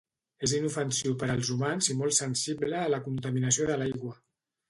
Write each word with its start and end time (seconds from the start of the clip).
És 0.45 0.53
inofensiu 0.59 1.13
per 1.23 1.27
als 1.33 1.51
humans 1.55 1.91
i 1.93 1.97
molt 2.01 2.17
sensible 2.21 2.79
a 2.85 2.89
la 2.95 3.03
contaminació 3.09 3.71
de 3.71 3.77
l'aigua. 3.83 4.15